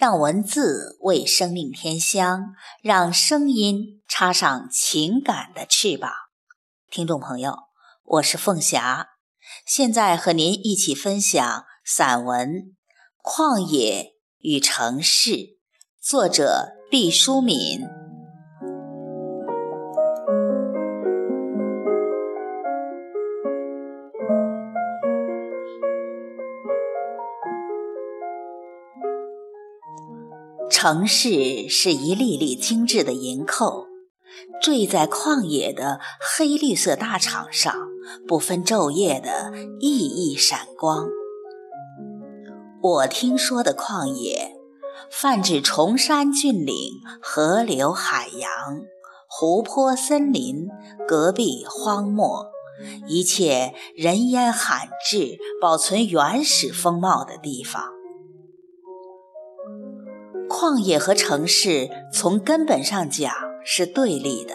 [0.00, 6.10] 让文字为生命添香，让声音插上情感的翅膀。
[6.90, 7.54] 听众朋友，
[8.04, 9.08] 我是凤霞，
[9.66, 12.48] 现在和您一起分享散文
[13.22, 15.32] 《旷野与城市》，
[16.00, 17.99] 作者毕淑敏。
[30.82, 33.84] 城市是一粒粒精致的银扣，
[34.62, 37.74] 坠在旷野的黑绿色大场上，
[38.26, 41.06] 不分昼夜的熠熠闪光。
[42.80, 44.56] 我听说的旷野，
[45.10, 46.74] 泛指崇山峻岭、
[47.20, 48.50] 河流海洋、
[49.28, 50.66] 湖泊森林、
[51.06, 52.46] 戈壁荒漠，
[53.06, 57.99] 一切人烟罕至、保存原始风貌的地方。
[60.50, 63.32] 旷野和城市从根本上讲
[63.64, 64.54] 是对立的，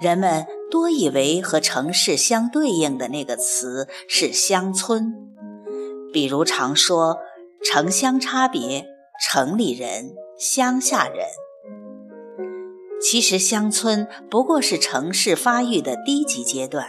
[0.00, 5.14] 人们多以为和城市相对应的那个词是乡村，
[6.12, 7.18] 比如常说
[7.62, 8.86] 城乡差别，
[9.24, 11.24] 城里人、乡下人。
[13.00, 16.88] 其实乡村不过是城市发育的低级阶段，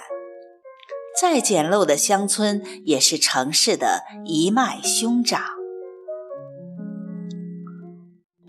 [1.21, 5.58] 再简陋的乡村也是城市的一脉兄长。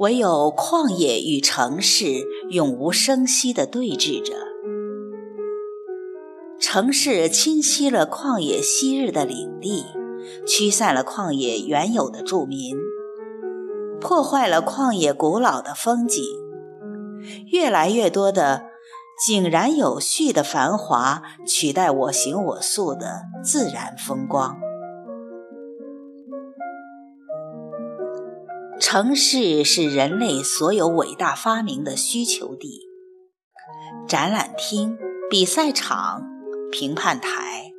[0.01, 4.33] 唯有旷野与城市永无声息地对峙着，
[6.59, 9.85] 城市侵袭了旷野昔日的领地，
[10.47, 12.75] 驱散了旷野原有的住民，
[14.01, 16.25] 破坏了旷野古老的风景。
[17.53, 18.63] 越来越多的
[19.27, 24.57] 井然有序的繁华，取代我行我素的自然风光。
[28.81, 32.81] 城市是人类所有伟大发明的需求地，
[34.09, 34.97] 展览厅、
[35.29, 36.23] 比赛场、
[36.73, 37.73] 评判台。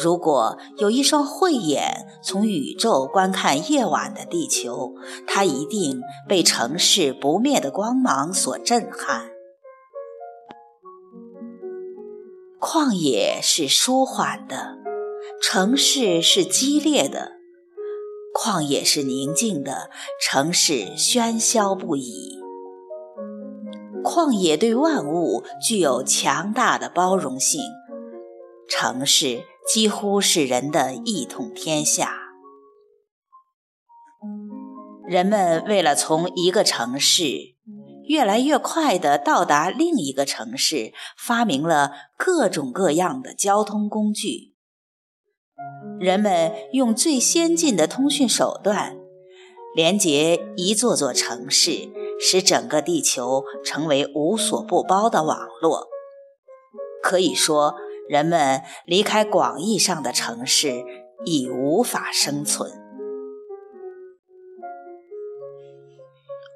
[0.00, 4.94] 如果有一双慧眼从宇宙观看夜晚的地球，
[5.26, 9.30] 它一定被城市不灭的光芒所震撼。
[12.60, 14.78] 旷野是舒缓的，
[15.42, 17.33] 城市是激烈的。
[18.44, 19.88] 旷野是宁静的，
[20.20, 22.38] 城市喧嚣不已。
[24.02, 27.62] 旷野对万物具有强大的包容性，
[28.68, 32.18] 城市几乎是人的一统天下。
[35.08, 37.54] 人们为了从一个城市
[38.06, 44.53] 越来越快地到达另一个城市，发明了各种各样的交通工具。
[46.00, 48.96] 人们用最先进的通讯手段
[49.74, 51.88] 连接一座座城市，
[52.20, 55.88] 使整个地球成为无所不包的网络。
[57.02, 57.74] 可以说，
[58.08, 60.84] 人们离开广义上的城市
[61.24, 62.70] 已无法生存。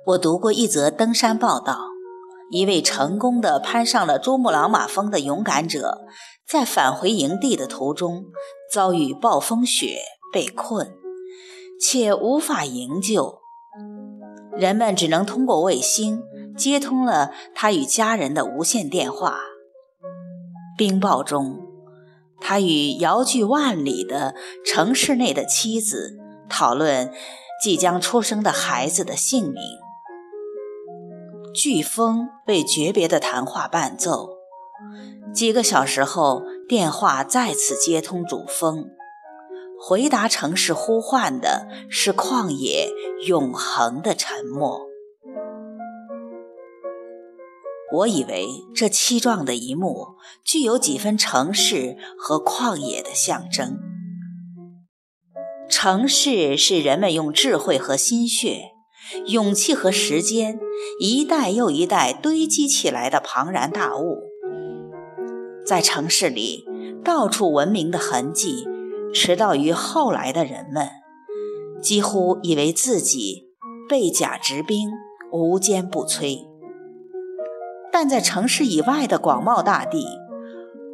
[0.07, 1.88] 我读过一则登山报道，
[2.51, 6.07] 一位成功的攀上了珠穆朗玛峰的勇敢者，
[6.47, 8.25] 在返回营地的途中。
[8.71, 10.93] 遭遇暴风雪，被困，
[11.81, 13.39] 且无法营救，
[14.53, 16.23] 人们只能通过卫星
[16.55, 19.41] 接通了他与家人的无线电话。
[20.77, 21.61] 冰雹中，
[22.43, 24.35] 他与遥距万里的
[24.67, 26.19] 城市内的妻子
[26.51, 27.11] 讨论
[27.65, 29.63] 即将出生的孩子的姓名。
[31.59, 34.29] 飓风被诀别的谈话伴奏。
[35.35, 38.87] 几个小时后，电话再次接通主峰，
[39.77, 42.89] 回答城市呼唤的是旷野
[43.27, 44.87] 永恒的沉默。
[47.93, 50.15] 我以为这凄壮的一幕
[50.45, 53.81] 具有几分城市和旷野的象征。
[55.69, 58.71] 城市是人们用智慧和心血、
[59.27, 60.59] 勇气和时间，
[61.01, 64.23] 一代又一代堆积起来的庞然大物。
[65.65, 66.65] 在城市里，
[67.05, 68.67] 到处文明的痕迹，
[69.13, 70.89] 迟到于后来的人们，
[71.83, 73.51] 几乎以为自己
[73.89, 74.91] 背甲执兵，
[75.33, 76.47] 无坚不摧。
[77.93, 80.05] 但在城市以外的广袤大地，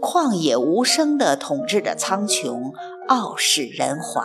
[0.01, 2.73] 旷野无声地统治着苍穹，
[3.09, 4.25] 傲视人寰。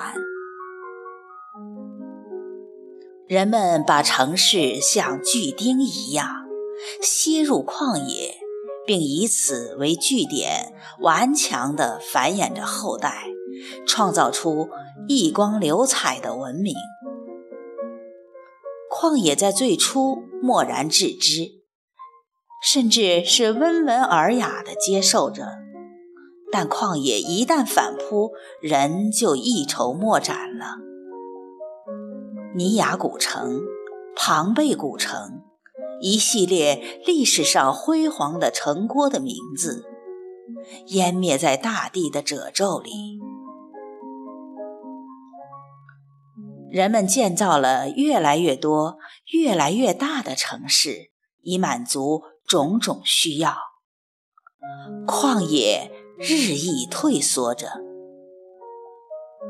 [3.30, 6.28] 人们把城市像巨钉一样
[7.00, 8.40] 吸入旷野。
[8.88, 13.28] 并以此为据点，顽强地繁衍着后代，
[13.86, 14.68] 创造出
[15.08, 16.74] 异光流彩的文明。
[18.90, 21.52] 旷野在最初默然置之，
[22.64, 25.44] 甚至是温文尔雅地接受着；
[26.52, 30.89] 但旷野一旦反扑，人就一筹莫展了。
[32.56, 33.62] 尼雅古城、
[34.16, 35.44] 庞贝古城，
[36.02, 39.86] 一系列历史上辉煌的城郭的名字，
[40.88, 43.20] 湮灭在大地的褶皱里。
[46.72, 48.98] 人们建造了越来越多、
[49.32, 51.12] 越来越大的城市，
[51.44, 53.56] 以满足种种需要。
[55.06, 57.68] 旷野日益退缩着，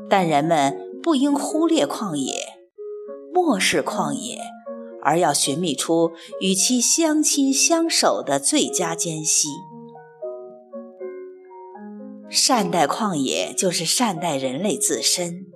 [0.09, 2.58] 但人们不应忽略旷野，
[3.33, 4.39] 漠视旷野，
[5.01, 6.11] 而要寻觅出
[6.41, 9.47] 与其相亲相守的最佳间隙。
[12.29, 15.47] 善待旷野，就是善待人类自身。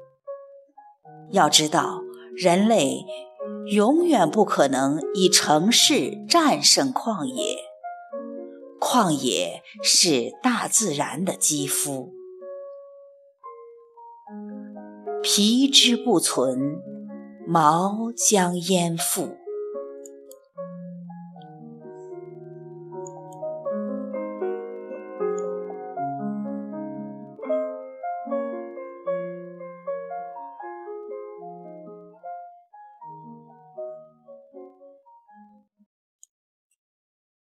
[1.32, 2.02] 要知道，
[2.36, 3.06] 人类
[3.72, 7.58] 永远不可能以城市战胜旷野。
[8.80, 12.12] 旷野是大自然的肌肤，
[15.22, 16.82] 皮之不存，
[17.46, 19.43] 毛将焉附？